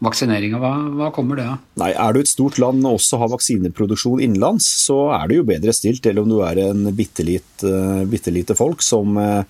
[0.04, 0.60] vaksineringa.
[0.60, 1.58] Hva, hva, kommer det av?
[1.80, 5.46] Nei, Er du et stort land og også har vaksineproduksjon innenlands, så er du jo
[5.48, 7.24] bedre stilt enn om du er en bitte,
[8.10, 9.42] bitte lite folk som uh,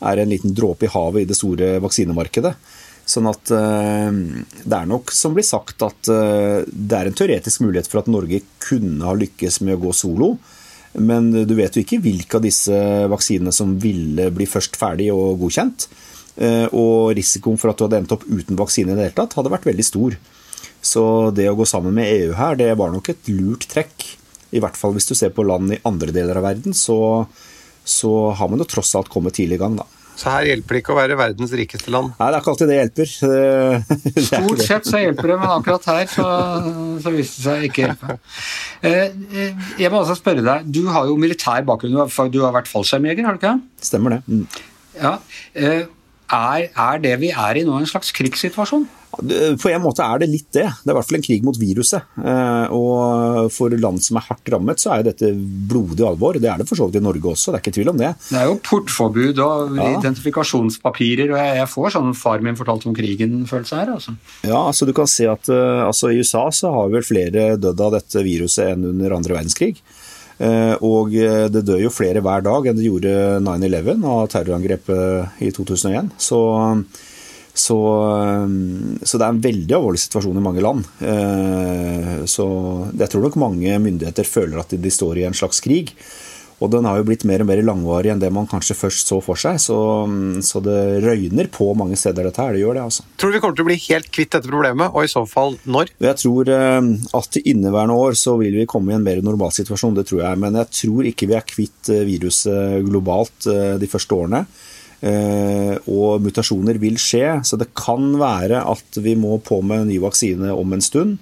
[0.00, 2.54] er en liten dråpe i havet i det store vaksinemarkedet.
[3.06, 7.90] Sånn at uh, Det er nok som blir sagt at det er en teoretisk mulighet
[7.90, 10.36] for at Norge kunne ha lykkes med å gå solo.
[10.96, 12.76] Men du vet jo ikke hvilke av disse
[13.12, 15.90] vaksinene som ville bli først ferdig og godkjent.
[16.36, 19.36] Eh, og risikoen for at du hadde endt opp uten vaksine i det hele tatt,
[19.38, 20.16] hadde vært veldig stor.
[20.84, 21.02] Så
[21.34, 24.04] det å gå sammen med EU her, det var nok et lurt trekk.
[24.54, 26.98] I hvert fall hvis du ser på land i andre deler av verden, så,
[27.82, 29.86] så har man jo tross alt kommet tidlig i gang, da.
[30.16, 32.14] Så her hjelper det ikke å være verdens rikeste land?
[32.16, 33.10] Nei, det er ikke alltid det hjelper.
[34.16, 36.28] Det Stort sett så hjelper det, men akkurat her så,
[37.04, 38.16] så viste det seg ikke hjelpe.
[38.80, 41.98] Eh, eh, jeg må også spørre deg, du har jo militær bakgrunn,
[42.32, 43.54] du har vært fallskjermjeger, har du ikke?
[43.90, 44.22] Stemmer det.
[44.30, 44.46] Mm.
[44.96, 45.18] Ja,
[46.32, 48.86] er, er, det vi er i nå, en slags krigssituasjon?
[49.16, 50.66] På en måte er det litt det.
[50.66, 52.04] Det er i hvert fall en krig mot viruset.
[52.20, 56.36] Eh, og for land som er hardt rammet, så er dette blodig alvor.
[56.42, 58.12] Det er det for så vidt i Norge også, det er ikke tvil om det.
[58.28, 59.88] Det er jo portforbud og ja.
[59.96, 63.94] identifikasjonspapirer, og jeg får sånn far min fortalte om krigen-følelse her.
[63.96, 64.16] Altså.
[64.42, 67.86] Ja, altså du kan se at eh, altså, i USA så har vel flere dødd
[67.88, 69.80] av dette viruset enn under andre verdenskrig.
[70.36, 73.12] Eh, og eh, det dør jo flere hver dag enn det gjorde
[73.44, 76.10] 9-11 av terrorangrepet i 2001.
[76.20, 76.40] Så,
[77.56, 77.78] så,
[78.20, 78.44] eh,
[79.00, 80.84] så, det er en veldig alvorlig situasjon i mange land.
[82.28, 82.46] Så
[82.92, 85.94] jeg tror nok mange myndigheter føler at de står i en slags krig.
[86.64, 89.18] Og den har jo blitt mer og mer langvarig enn det man kanskje først så
[89.24, 89.58] for seg.
[89.60, 89.76] Så,
[90.44, 92.56] så, det røyner på mange steder, dette her.
[92.56, 93.04] Det gjør det, altså.
[93.20, 95.58] Tror du vi kommer til å bli helt kvitt dette problemet, og i så fall
[95.68, 95.92] når?
[96.06, 96.88] Jeg tror eh,
[97.20, 100.24] at i inneværende år så vil vi komme i en mer normal situasjon, det tror
[100.24, 100.40] jeg.
[100.46, 104.46] Men jeg tror ikke vi er kvitt eh, viruset globalt eh, de første årene.
[105.06, 109.98] Og mutasjoner vil skje, så det kan være at vi må på med en ny
[110.02, 111.18] vaksine om en stund.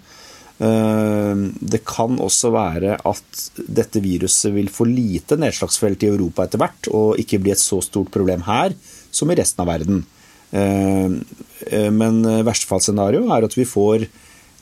[0.59, 6.63] Eh, det kan også være at dette viruset vil få lite nedslagsfelt i Europa etter
[6.63, 8.77] hvert, og ikke bli et så stort problem her
[9.15, 10.05] som i resten av verden.
[10.55, 11.17] Eh,
[11.71, 14.07] eh, men verstefallsscenario er at vi får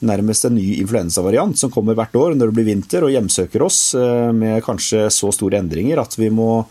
[0.03, 3.93] nærmest en ny influensavariant som kommer hvert år når det blir vinter og hjemsøker oss
[4.35, 6.65] med kanskje så store endringer at vi må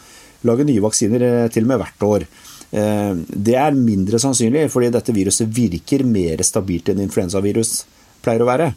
[0.44, 2.26] lage nye vaksiner til og med hvert år.
[2.68, 7.72] Det er mindre sannsynlig, fordi dette viruset virker mer stabilt enn influensavirus
[8.20, 8.68] pleier å være.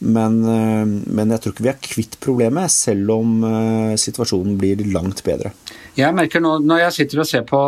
[0.00, 4.80] Men, eh, men, jeg tror ikke vi er kvitt problemet, selv om eh, situasjonen blir
[4.94, 5.52] langt bedre.
[5.98, 7.58] Jeg merker nå, Når jeg sitter og ser på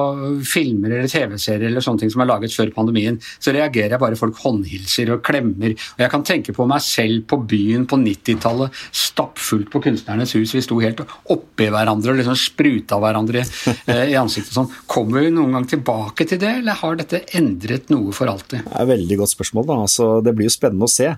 [0.46, 4.18] filmer eller TV-serier eller sånne ting som er laget før pandemien, så reagerer jeg bare
[4.18, 5.74] folk håndhilser og klemmer.
[5.74, 10.54] Og Jeg kan tenke på meg selv på byen på 90-tallet, stappfullt på Kunstnernes hus.
[10.54, 11.02] Vi sto helt
[11.34, 14.54] oppi hverandre og liksom spruta hverandre eh, i ansiktet.
[14.54, 14.70] sånn.
[14.86, 18.64] Kommer vi noen gang tilbake til det, eller har dette endret noe for alltid?
[18.64, 19.68] Det er et veldig godt spørsmål.
[19.68, 19.78] da.
[19.88, 21.10] Altså, det blir jo spennende å se.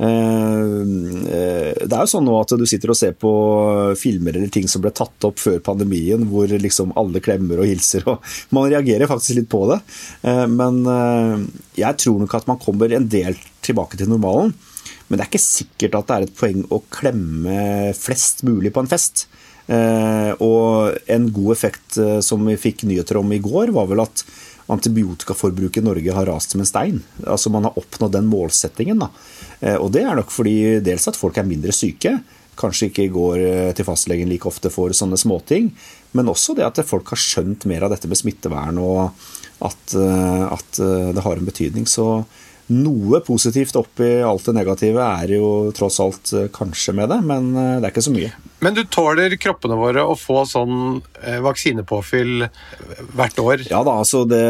[0.00, 0.80] Eh,
[1.36, 3.32] eh, det er jo sånn nå at du sitter og ser på
[4.00, 8.06] filmer eller ting som ble tatt opp før pandemien, hvor liksom alle klemmer og hilser,
[8.08, 8.24] og
[8.56, 9.80] man reagerer faktisk litt på det.
[10.28, 10.82] Eh, men
[11.78, 14.54] jeg tror nok at man kommer en del tilbake til normalen.
[15.08, 18.82] Men det er ikke sikkert at det er et poeng å klemme flest mulig på
[18.82, 19.26] en fest.
[19.72, 24.24] Og en god effekt som vi fikk nyheter om i går, var vel at
[24.72, 27.00] antibiotikaforbruket i Norge har rast som en stein.
[27.26, 28.98] Altså Man har oppnådd den målsettingen.
[28.98, 29.10] da.
[29.60, 32.18] Eh, og det er nok fordi dels at folk er mindre syke,
[32.58, 35.70] kanskje ikke går eh, til fastlegen like ofte for sånne småting,
[36.12, 39.10] men også det at folk har skjønt mer av dette med smittevern, og
[39.62, 40.82] at, eh, at
[41.16, 41.86] det har en betydning.
[41.86, 42.24] Så
[42.72, 45.46] noe positivt oppi alt det negative er jo
[45.76, 48.30] tross alt kanskje med det, men det er ikke så mye.
[48.62, 51.00] Men du tåler kroppene våre å få sånn
[51.44, 52.46] vaksinepåfyll
[53.18, 53.66] hvert år?
[53.68, 54.44] Ja da, altså det,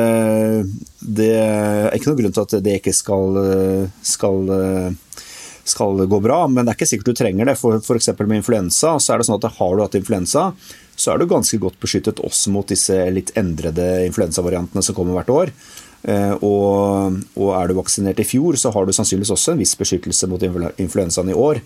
[1.01, 3.40] det er ikke noen grunn til at det ikke skal,
[4.05, 4.53] skal
[5.64, 7.57] skal gå bra, men det er ikke sikkert du trenger det.
[7.61, 8.11] For F.eks.
[8.20, 10.51] med influensa, så er det sånn at har du hatt influensa,
[10.96, 15.33] så er du ganske godt beskyttet også mot disse litt endrede influensavariantene som kommer hvert
[15.33, 15.55] år.
[16.03, 19.77] Eh, og, og, er du vaksinert i fjor, så har du sannsynligvis også en viss
[19.79, 21.62] beskyttelse mot influensaen i år.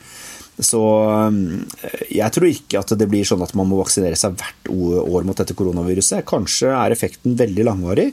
[0.56, 0.82] Så
[1.16, 5.28] eh, jeg tror ikke at det blir sånn at man må vaksinere seg hvert år
[5.28, 6.26] mot dette koronaviruset.
[6.28, 8.10] Kanskje er effekten veldig langvarig.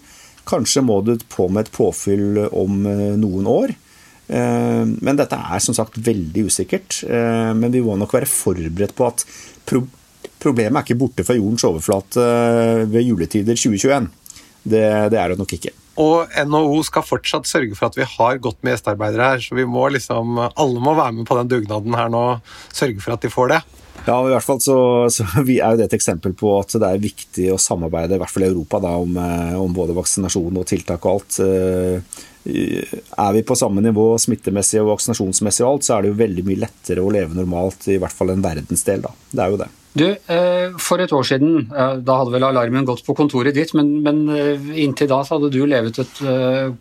[0.47, 3.79] Kanskje må du på med et påfyll om eh, noen år.
[4.33, 7.01] Men dette er som sagt veldig usikkert.
[7.59, 9.25] Men vi må nok være forberedt på at
[9.67, 12.23] problemet er ikke borte fra jordens overflate
[12.89, 14.07] ved juletider 2021.
[14.63, 15.75] Det, det er det nok ikke.
[16.01, 19.45] Og NHO skal fortsatt sørge for at vi har godt med gjestearbeidere her.
[19.45, 22.25] Så vi må liksom, alle må være med på den dugnaden her nå.
[22.73, 23.61] Sørge for at de får det.
[24.03, 24.75] Ja, i hvert fall så,
[25.13, 28.23] så vi er jo det et eksempel på at det er viktig å samarbeide, i
[28.23, 29.17] hvert fall i Europa, da, om,
[29.61, 31.39] om både vaksinasjon og tiltak og alt
[32.43, 36.43] er vi på samme nivå smittemessig og vaksinasjonsmessig og alt, så er det jo veldig
[36.47, 39.05] mye lettere å leve normalt, i hvert fall en verdensdel.
[39.05, 39.13] da.
[39.31, 39.69] Det er jo det.
[39.93, 43.75] Du, eh, For et år siden, eh, da hadde vel alarmen gått på kontoret ditt,
[43.77, 46.21] men, men eh, inntil da så hadde du levet et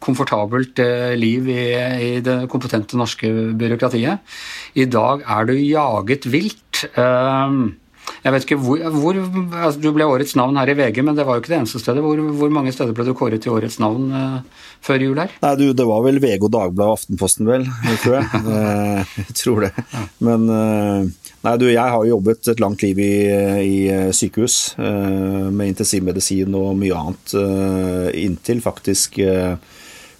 [0.00, 0.80] komfortabelt
[1.20, 1.66] liv i,
[2.08, 4.34] i det kompetente norske byråkratiet.
[4.80, 6.86] I dag er du jaget vilt.
[8.22, 11.24] Jeg vet ikke hvor, hvor altså Du ble årets navn her i VG, men det
[11.26, 12.04] var jo ikke det eneste stedet.
[12.04, 15.34] Hvor, hvor mange steder ble du kåret til årets navn uh, før jul her?
[15.42, 17.66] Nei, du, Det var vel VG og Dagbladet og Aftenposten, vel,
[18.04, 18.30] tror jeg.
[18.52, 19.70] Eh, jeg tror det.
[20.22, 23.12] Men uh, nei, du, jeg har jobbet et langt liv i,
[23.62, 23.76] i
[24.14, 27.34] sykehus med intensivmedisin og mye annet
[28.18, 29.18] inntil faktisk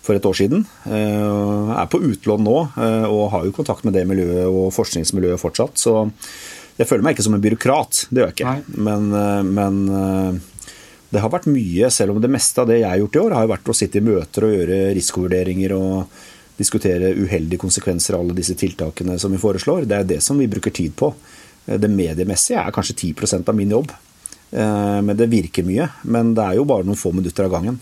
[0.02, 0.64] for et år siden.
[0.86, 5.78] Jeg er på utlån nå og har jo kontakt med det miljøet og forskningsmiljøet fortsatt.
[5.82, 6.08] så
[6.82, 8.76] jeg føler meg ikke som en byråkrat, det gjør jeg ikke.
[8.88, 10.68] Men, eh, men, eh,
[11.12, 13.34] det har vært mye, selv om det meste av det jeg har gjort i år,
[13.36, 16.06] har vært å sitte i møter og gjøre risikovurderinger og
[16.56, 19.86] diskutere uheldige konsekvenser av alle disse tiltakene som vi foreslår.
[19.86, 21.12] Det er det som vi bruker tid på.
[21.66, 23.92] Eh, det mediemessige er kanskje 10% av min jobb.
[24.52, 25.86] Men det virker mye.
[26.04, 27.78] Men det er jo bare noen få minutter av gangen.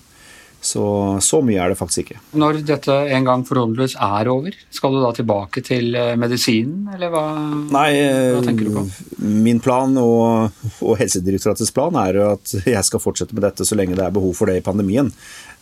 [0.60, 0.84] Så,
[1.24, 2.18] så mye er det faktisk ikke.
[2.36, 7.12] Når dette en gang forhåpentligvis er over, skal du da tilbake til eh, medisinen, eller
[7.14, 7.24] hva,
[7.72, 7.88] Nei,
[8.36, 8.84] hva tenker du på?
[9.24, 13.96] Min plan og, og, Helsedirektoratets plan er at jeg skal fortsette med dette så lenge
[13.96, 15.08] det er behov for det i pandemien.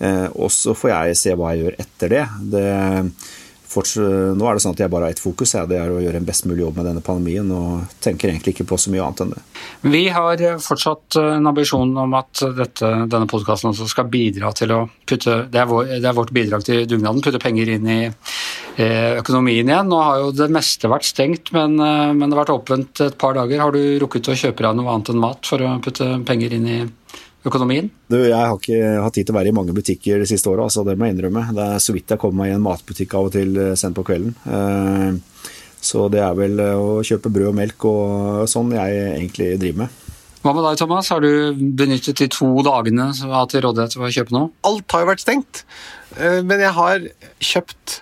[0.03, 2.25] Eh, og så får jeg se hva jeg gjør etter det.
[2.57, 2.67] det
[3.69, 6.27] nå er det sånn at jeg bare har ett fokus, det er å gjøre en
[6.29, 7.51] best mulig jobb med denne pandemien.
[7.53, 9.43] Og tenker egentlig ikke på så mye annet enn det.
[9.93, 14.81] Vi har fortsatt en ambisjon om at dette, denne podkasten også skal bidra til å
[15.09, 19.19] putte det er, vår, det er, vårt bidrag til dugnaden, putte penger inn i eh,
[19.19, 19.91] økonomien igjen.
[19.91, 23.19] Nå har jo det meste vært stengt, men, eh, men det har vært åpent et
[23.21, 23.63] par dager.
[23.63, 26.69] Har du rukket å kjøpe deg noe annet enn mat for å putte penger inn
[26.69, 26.81] i
[27.49, 27.89] økonomien?
[28.11, 30.67] Du, jeg har ikke hatt tid til å være i mange butikker de siste åra,
[30.69, 31.47] altså, det må jeg innrømme.
[31.57, 33.97] Det er så vidt jeg kommer meg i en matbutikk av og til eh, sent
[33.97, 34.37] på kvelden.
[34.45, 35.49] Eh,
[35.89, 39.85] så det er vel eh, å kjøpe brød og melk og sånn jeg egentlig driver
[39.85, 40.05] med.
[40.45, 41.11] Hva med deg, Thomas?
[41.11, 44.53] Har du benyttet de to dagene som har til rådighet til å kjøpe noe?
[44.69, 45.65] Alt har jo vært stengt,
[46.47, 47.09] men jeg har
[47.43, 47.99] kjøpt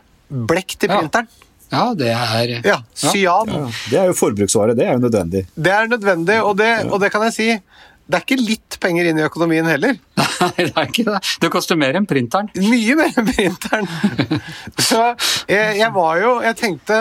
[0.47, 1.31] blekk til printeren.
[1.33, 1.43] Ja.
[1.73, 3.51] Ja, det er Ja, Cyan.
[3.51, 4.77] Ja, det er jo forbruksvare.
[4.79, 5.47] Det er jo nødvendig.
[5.55, 7.49] Det er nødvendig, og det, og det kan jeg si
[8.07, 9.97] det er ikke litt penger inn i økonomien heller.
[10.21, 11.21] Nei, det er ikke det.
[11.43, 12.51] Det koster mer enn printeren.
[12.55, 13.89] Mye mer enn printeren.
[14.89, 15.01] Så
[15.51, 17.01] jeg, jeg var jo Jeg tenkte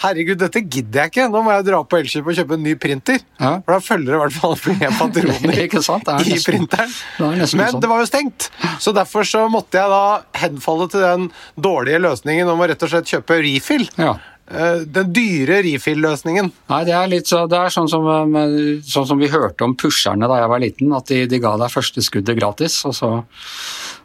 [0.00, 1.26] herregud, dette gidder jeg ikke.
[1.32, 3.20] Nå må jeg dra på Elkjøp og kjøpe en ny printer.
[3.40, 3.52] Ja.
[3.66, 6.94] For da følger det i hvert fall med patroner er i printeren.
[7.18, 7.82] det Men sånn.
[7.84, 8.48] det var jo stengt.
[8.80, 10.02] Så derfor så måtte jeg da
[10.40, 13.86] henfalle til den dårlige løsningen om å rett og slett kjøpe refill.
[14.00, 14.16] Ja.
[14.50, 16.50] Eh, Den dyre refill-løsningen.
[16.72, 20.26] Nei, det er så, det er sånn som, eh, sånn som vi hørte om pusherne
[20.26, 23.10] da jeg var liten, at de, de ga deg første skuddet gratis, og så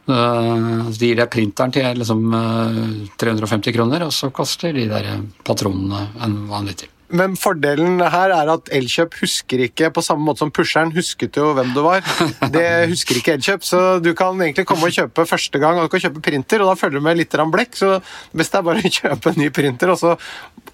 [0.06, 5.16] øh, de gir deg printeren til liksom, øh, 350 kroner, og så koster de der
[5.46, 6.92] patronene en vanvittig.
[7.14, 11.52] Men fordelen her er at Elkjøp husker ikke på samme måte som pusheren husket jo
[11.56, 12.02] hvem du var.
[12.54, 15.94] Det husker ikke Elkjøp, så du kan egentlig komme og kjøpe første gang, og du
[15.94, 18.82] kan kjøpe printer, og da følger du med litt blekk, så det beste er bare
[18.82, 20.16] å kjøpe en ny printer, og så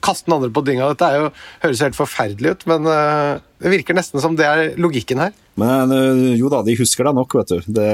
[0.03, 0.92] kaste den andre på dynga.
[0.95, 1.33] Dette er jo,
[1.66, 5.35] høres helt forferdelig ut, men eh, det virker nesten som det er logikken her.
[5.61, 7.72] Men øh, jo da, de husker deg nok, vet du.
[7.77, 7.88] Det,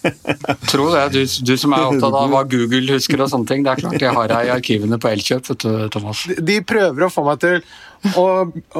[0.72, 3.74] Tro det, du, du som er opptatt av hva Google husker og sånne ting, det
[3.74, 6.24] er klart jeg har deg i arkivene på Elkjøp, vet du, Thomas.
[6.40, 7.60] De prøver å få meg til
[8.16, 8.24] å,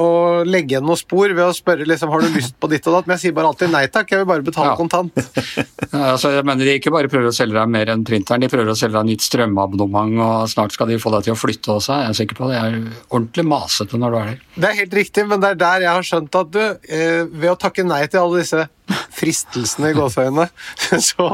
[0.01, 0.05] å
[0.47, 3.07] legge igjen noen spor ved å spørre liksom, har du lyst på ditt og datt,
[3.09, 4.77] men jeg sier bare alltid nei takk, jeg vil bare betale Ja.
[4.79, 5.13] kontant.
[5.91, 8.47] Ja, Altså, jeg mener De ikke bare prøver å selge deg mer enn printeren, de
[8.51, 11.73] prøver å selge deg nytt strømabonnement, og snart skal de få deg til å flytte
[11.75, 12.55] også, jeg er sikker på det.
[12.57, 14.39] Jeg er ordentlig masete når du er der.
[14.55, 17.51] Det er helt riktig, men det er der jeg har skjønt at du, eh, ved
[17.53, 18.67] å takke nei til alle disse
[19.15, 20.47] fristelsene i gåseøynene,
[21.09, 21.27] så,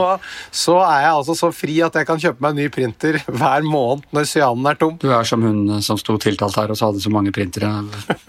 [0.53, 3.65] så er jeg altså så fri at jeg kan kjøpe meg en ny printer hver
[3.65, 4.97] måned når cyanen er tom.
[5.01, 7.71] Du er som hun som sto tiltalt her og så hadde så mange printere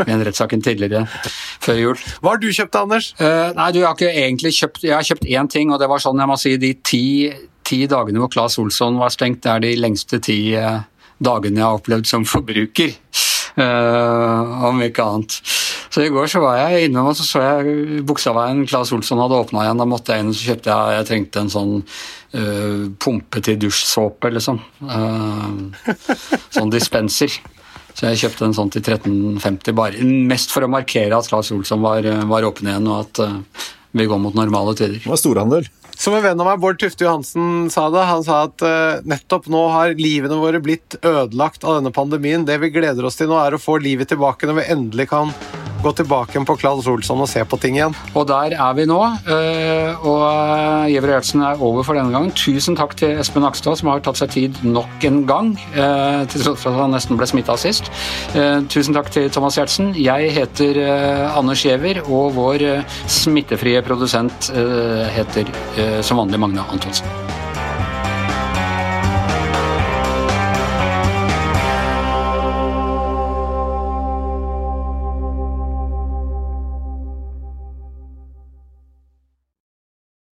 [0.07, 1.05] i en rettssaken tidligere
[1.65, 2.05] før jul.
[2.23, 3.13] Hva har du kjøpt, Anders?
[3.21, 5.89] Uh, nei, du jeg har ikke egentlig kjøpt Jeg har kjøpt én ting, og det
[5.91, 7.05] var sånn jeg må si de ti,
[7.67, 10.81] ti dagene hvor Claes Olsson var stengt, det er de lengste ti uh,
[11.19, 12.95] dagene jeg har opplevd som forbruker.
[13.59, 15.41] Uh, om ikke annet.
[15.91, 19.39] Så i går så var jeg innom og så så jeg Buksaveien Claes Olsson hadde
[19.41, 19.81] åpna igjen.
[19.81, 23.59] Da måtte jeg inn og så kjøpte jeg Jeg trengte en sånn uh, pumpe til
[23.65, 24.61] dusjsåpe, liksom.
[24.85, 25.97] Uh,
[26.55, 27.41] sånn dispenser.
[27.99, 31.83] Så jeg kjøpte en sånn til 1350, bare, mest for å markere at Claes Olsson
[31.83, 33.65] var, var åpen igjen, og at eh,
[33.99, 35.01] vi går mot normale tider.
[35.03, 35.67] det var storhandel.
[35.99, 38.05] Som en venn av meg, Bård Tufte Johansen, sa det.
[38.07, 42.47] Han sa at eh, nettopp nå har livene våre blitt ødelagt av denne pandemien.
[42.47, 45.35] Det vi gleder oss til nå, er å få livet tilbake når vi endelig kan
[45.83, 47.95] gå tilbake på Claes Olsson og se på ting igjen.
[48.19, 48.99] Og der er vi nå,
[49.31, 52.33] eh, og eh, Giæver Gjertsen er over for denne gangen.
[52.35, 56.43] Tusen takk til Espen Akstad, som har tatt seg tid nok en gang, eh, til
[56.45, 57.93] tross for at han nesten ble smitta sist.
[58.35, 59.93] Eh, Tusen takk til Thomas Gjertsen.
[59.99, 65.47] Jeg heter eh, Anders Giæver, og vår eh, smittefrie produsent eh, heter
[65.79, 67.48] eh, som vanlig Magne Antonsen.